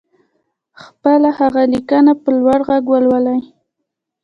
خپله 0.83 1.29
هغه 1.39 1.63
ليکنه 1.71 2.13
په 2.21 2.29
لوړ 2.39 2.59
غږ 2.69 2.83
ولولئ. 2.89 3.41